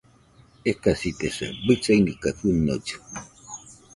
[0.71, 2.95] Ekasitesa, bɨsani kaɨ fɨnollɨ